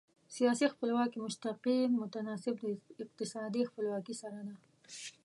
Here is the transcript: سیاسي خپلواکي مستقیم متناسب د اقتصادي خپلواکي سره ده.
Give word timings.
سیاسي 0.35 0.65
خپلواکي 0.73 1.17
مستقیم 1.27 1.89
متناسب 2.01 2.55
د 2.63 2.65
اقتصادي 3.05 3.61
خپلواکي 3.69 4.15
سره 4.21 4.39
ده. 4.47 4.55